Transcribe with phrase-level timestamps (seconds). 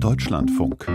[0.00, 0.86] Deutschlandfunk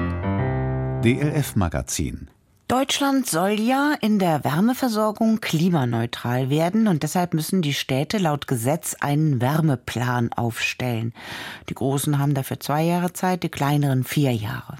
[1.03, 2.29] DLF Magazin
[2.69, 8.95] Deutschland soll ja in der Wärmeversorgung klimaneutral werden und deshalb müssen die Städte laut Gesetz
[9.01, 11.13] einen Wärmeplan aufstellen.
[11.67, 14.77] Die Großen haben dafür zwei Jahre Zeit, die kleineren vier Jahre.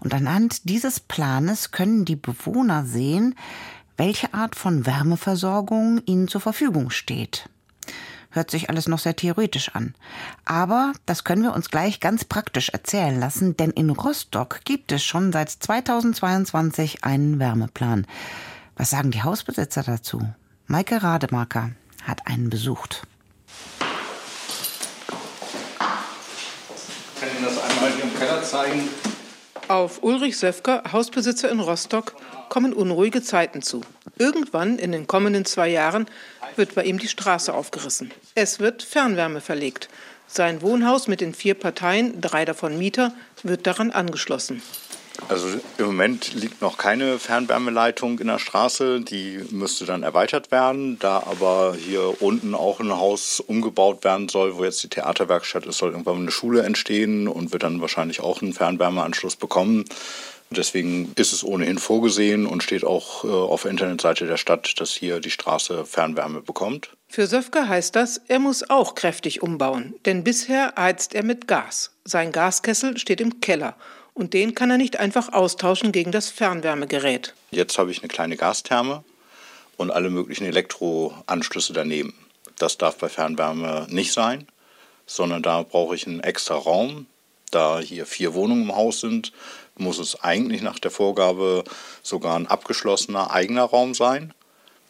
[0.00, 3.36] Und anhand dieses Planes können die Bewohner sehen,
[3.96, 7.48] welche Art von Wärmeversorgung ihnen zur Verfügung steht.
[8.36, 9.94] Hört sich alles noch sehr theoretisch an.
[10.44, 15.02] Aber das können wir uns gleich ganz praktisch erzählen lassen, denn in Rostock gibt es
[15.02, 18.06] schon seit 2022 einen Wärmeplan.
[18.76, 20.20] Was sagen die Hausbesitzer dazu?
[20.66, 21.70] Maike Rademacher
[22.02, 23.06] hat einen besucht.
[27.14, 28.86] Ich kann Ihnen das einmal hier im Keller zeigen.
[29.68, 32.14] Auf Ulrich Söfker, Hausbesitzer in Rostock,
[32.48, 33.80] kommen unruhige Zeiten zu.
[34.16, 36.06] Irgendwann in den kommenden zwei Jahren
[36.54, 38.12] wird bei ihm die Straße aufgerissen.
[38.36, 39.88] Es wird Fernwärme verlegt.
[40.28, 44.62] Sein Wohnhaus mit den vier Parteien, drei davon Mieter, wird daran angeschlossen.
[45.28, 45.48] Also
[45.78, 49.00] im Moment liegt noch keine Fernwärmeleitung in der Straße.
[49.00, 50.98] Die müsste dann erweitert werden.
[51.00, 55.78] Da aber hier unten auch ein Haus umgebaut werden soll, wo jetzt die Theaterwerkstatt ist,
[55.78, 59.84] soll irgendwann eine Schule entstehen und wird dann wahrscheinlich auch einen Fernwärmeanschluss bekommen.
[60.50, 64.90] Deswegen ist es ohnehin vorgesehen und steht auch äh, auf der Internetseite der Stadt, dass
[64.90, 66.90] hier die Straße Fernwärme bekommt.
[67.08, 71.90] Für Söfke heißt das, er muss auch kräftig umbauen, denn bisher heizt er mit Gas.
[72.04, 73.74] Sein Gaskessel steht im Keller
[74.16, 77.34] und den kann er nicht einfach austauschen gegen das Fernwärmegerät.
[77.50, 79.04] Jetzt habe ich eine kleine Gastherme
[79.76, 82.14] und alle möglichen Elektroanschlüsse daneben.
[82.58, 84.48] Das darf bei Fernwärme nicht sein,
[85.04, 87.06] sondern da brauche ich einen extra Raum.
[87.50, 89.32] Da hier vier Wohnungen im Haus sind,
[89.76, 91.64] muss es eigentlich nach der Vorgabe
[92.02, 94.32] sogar ein abgeschlossener eigener Raum sein.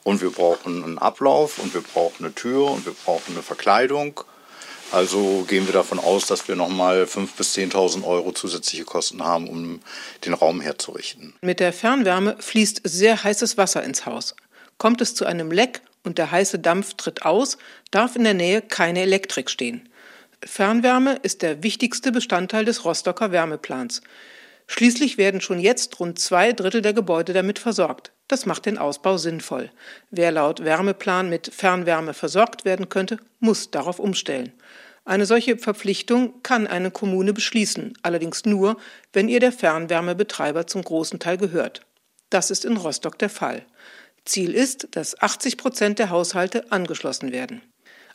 [0.05, 4.21] Und wir brauchen einen Ablauf und wir brauchen eine Tür und wir brauchen eine Verkleidung.
[4.92, 9.48] Also gehen wir davon aus, dass wir nochmal 5.000 bis 10.000 Euro zusätzliche Kosten haben,
[9.48, 9.81] um
[10.25, 11.34] den Raum herzurichten.
[11.41, 14.37] Mit der Fernwärme fließt sehr heißes Wasser ins Haus.
[14.78, 17.59] Kommt es zu einem Leck und der heiße Dampf tritt aus,
[17.91, 19.88] darf in der Nähe keine Elektrik stehen.
[20.44, 24.03] Fernwärme ist der wichtigste Bestandteil des Rostocker Wärmeplans.
[24.66, 28.12] Schließlich werden schon jetzt rund zwei Drittel der Gebäude damit versorgt.
[28.28, 29.71] Das macht den Ausbau sinnvoll.
[30.10, 34.53] Wer laut Wärmeplan mit Fernwärme versorgt werden könnte, muss darauf umstellen.
[35.05, 38.76] Eine solche Verpflichtung kann eine Kommune beschließen, allerdings nur,
[39.12, 41.82] wenn ihr der Fernwärmebetreiber zum großen Teil gehört.
[42.28, 43.65] Das ist in Rostock der Fall.
[44.25, 47.62] Ziel ist, dass 80 Prozent der Haushalte angeschlossen werden.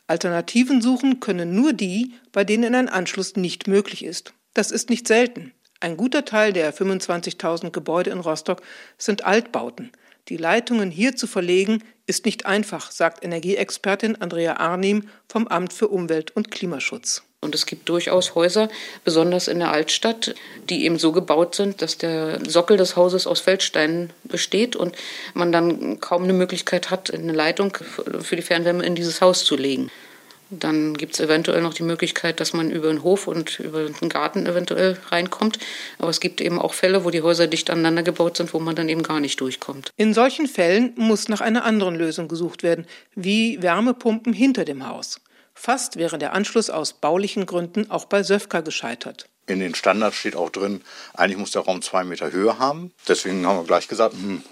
[0.06, 4.34] Alternativen suchen können nur die, bei denen ein Anschluss nicht möglich ist.
[4.52, 5.54] Das ist nicht selten.
[5.82, 8.62] Ein guter Teil der 25.000 Gebäude in Rostock
[8.98, 9.90] sind Altbauten.
[10.28, 15.88] Die Leitungen hier zu verlegen, ist nicht einfach, sagt Energieexpertin Andrea Arnim vom Amt für
[15.88, 17.24] Umwelt und Klimaschutz.
[17.40, 18.68] Und es gibt durchaus Häuser,
[19.02, 20.36] besonders in der Altstadt,
[20.70, 24.94] die eben so gebaut sind, dass der Sockel des Hauses aus Feldsteinen besteht und
[25.34, 27.76] man dann kaum eine Möglichkeit hat, eine Leitung
[28.20, 29.90] für die Fernwärme in dieses Haus zu legen.
[30.54, 34.08] Dann gibt es eventuell noch die Möglichkeit, dass man über den Hof und über den
[34.10, 35.58] Garten eventuell reinkommt.
[35.98, 38.76] Aber es gibt eben auch Fälle, wo die Häuser dicht aneinander gebaut sind, wo man
[38.76, 39.90] dann eben gar nicht durchkommt.
[39.96, 45.20] In solchen Fällen muss nach einer anderen Lösung gesucht werden, wie Wärmepumpen hinter dem Haus.
[45.54, 49.26] Fast wäre der Anschluss aus baulichen Gründen auch bei Söfka gescheitert.
[49.46, 50.82] In den Standards steht auch drin,
[51.14, 52.92] eigentlich muss der Raum zwei Meter Höhe haben.
[53.08, 54.42] Deswegen haben wir gleich gesagt, hm,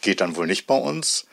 [0.00, 1.26] geht dann wohl nicht bei uns.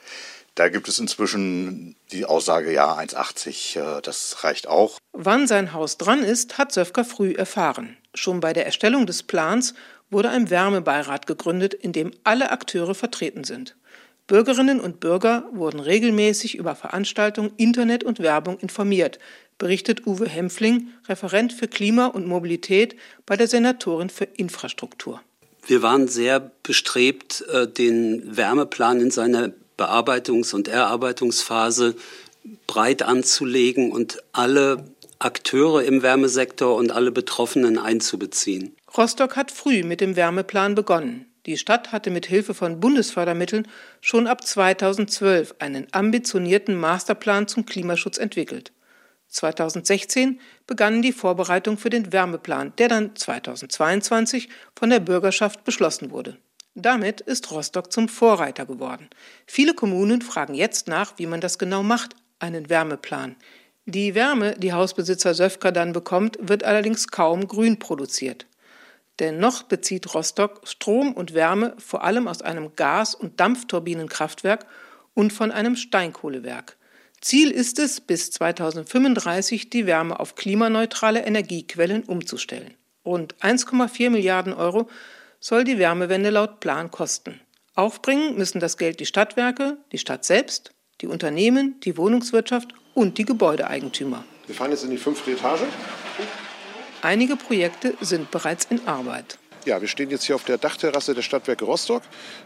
[0.56, 4.97] Da gibt es inzwischen die Aussage, ja, 1,80, äh, das reicht auch.
[5.13, 7.97] Wann sein Haus dran ist, hat Söfker früh erfahren.
[8.13, 9.73] Schon bei der Erstellung des Plans
[10.09, 13.75] wurde ein Wärmebeirat gegründet, in dem alle Akteure vertreten sind.
[14.28, 19.19] Bürgerinnen und Bürger wurden regelmäßig über Veranstaltungen, Internet und Werbung informiert,
[19.57, 22.95] berichtet Uwe Hempfling, Referent für Klima und Mobilität
[23.25, 25.22] bei der Senatorin für Infrastruktur.
[25.66, 29.51] Wir waren sehr bestrebt, äh, den Wärmeplan in seiner
[29.81, 31.96] Bearbeitungs- und Erarbeitungsphase
[32.68, 34.86] breit anzulegen und alle
[35.19, 38.75] Akteure im Wärmesektor und alle Betroffenen einzubeziehen.
[38.97, 41.25] Rostock hat früh mit dem Wärmeplan begonnen.
[41.45, 43.68] Die Stadt hatte mit Hilfe von Bundesfördermitteln
[44.00, 48.72] schon ab 2012 einen ambitionierten Masterplan zum Klimaschutz entwickelt.
[49.30, 56.38] 2016 begannen die Vorbereitungen für den Wärmeplan, der dann 2022 von der Bürgerschaft beschlossen wurde.
[56.73, 59.09] Damit ist Rostock zum Vorreiter geworden.
[59.45, 63.35] Viele Kommunen fragen jetzt nach, wie man das genau macht, einen Wärmeplan.
[63.85, 68.45] Die Wärme, die Hausbesitzer Söfka dann bekommt, wird allerdings kaum grün produziert.
[69.19, 74.65] Denn noch bezieht Rostock Strom und Wärme vor allem aus einem Gas- und Dampfturbinenkraftwerk
[75.13, 76.77] und von einem Steinkohlewerk.
[77.19, 82.74] Ziel ist es, bis 2035 die Wärme auf klimaneutrale Energiequellen umzustellen.
[83.06, 84.89] Rund 1,4 Milliarden Euro
[85.41, 87.41] soll die Wärmewende laut Plan kosten.
[87.75, 90.71] Aufbringen müssen das Geld die Stadtwerke, die Stadt selbst,
[91.01, 94.23] die Unternehmen, die Wohnungswirtschaft und die Gebäudeeigentümer.
[94.45, 95.61] Wir fahren jetzt in die fünfte Etage.
[97.01, 99.39] Einige Projekte sind bereits in Arbeit.
[99.63, 102.02] Ja, wir stehen jetzt hier auf der Dachterrasse der Stadtwerke Rostock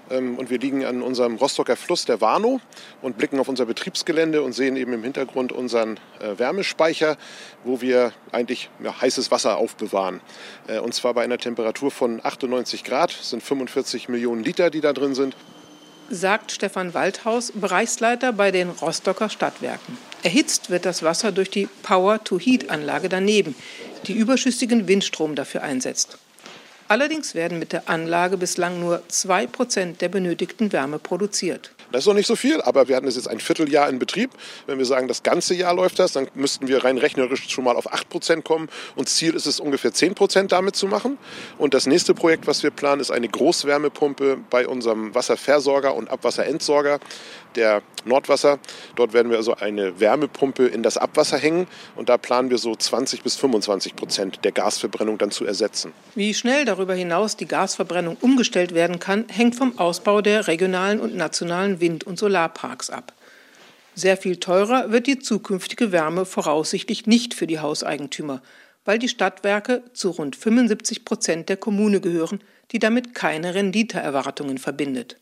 [0.10, 2.60] ähm, und wir liegen an unserem Rostocker Fluss, der Warnow,
[3.02, 7.16] und blicken auf unser Betriebsgelände und sehen eben im Hintergrund unseren äh, Wärmespeicher,
[7.64, 10.20] wo wir eigentlich ja, heißes Wasser aufbewahren.
[10.68, 14.92] Äh, und zwar bei einer Temperatur von 98 Grad, sind 45 Millionen Liter, die da
[14.92, 15.38] drin sind.
[16.10, 19.98] Sagt Stefan Waldhaus, Bereichsleiter bei den Rostocker Stadtwerken.
[20.22, 23.56] Erhitzt wird das Wasser durch die Power-to-Heat-Anlage daneben,
[24.06, 26.18] die überschüssigen Windstrom dafür einsetzt.
[26.88, 31.72] Allerdings werden mit der Anlage bislang nur 2% der benötigten Wärme produziert.
[31.96, 34.32] Das ist noch nicht so viel, aber wir hatten es jetzt ein Vierteljahr in Betrieb.
[34.68, 37.78] Wenn wir sagen, das ganze Jahr läuft das, dann müssten wir rein rechnerisch schon mal
[37.78, 38.68] auf 8 Prozent kommen.
[38.98, 41.18] Und Ziel ist es, ungefähr 10 Prozent damit zu machen.
[41.58, 47.00] Und das nächste Projekt, was wir planen, ist eine Großwärmepumpe bei unserem Wasserversorger und Abwasserentsorger,
[47.56, 48.60] der Nordwasser.
[48.98, 51.68] Dort werden wir also eine Wärmepumpe in das Abwasser hängen.
[51.96, 55.94] Und da planen wir so 20 bis 25 Prozent der Gasverbrennung dann zu ersetzen.
[56.14, 61.16] Wie schnell darüber hinaus die Gasverbrennung umgestellt werden kann, hängt vom Ausbau der regionalen und
[61.16, 63.14] nationalen Wind- und Solarparks ab.
[63.94, 68.42] Sehr viel teurer wird die zukünftige Wärme voraussichtlich nicht für die Hauseigentümer,
[68.86, 72.40] weil die Stadtwerke zu rund 75 Prozent der Kommune gehören,
[72.72, 75.18] die damit keine Renditeerwartungen verbindet.